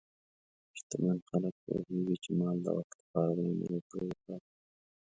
شتمن 0.77 1.17
خلک 1.29 1.53
پوهېږي 1.63 2.15
چې 2.23 2.29
مال 2.39 2.57
د 2.63 2.67
وخت 2.77 2.95
لپاره 3.01 3.31
دی، 3.37 3.51
نه 3.59 3.67
د 3.71 3.75
تل 3.89 4.01
لپاره. 4.11 4.45